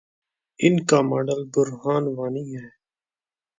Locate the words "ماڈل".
1.09-1.41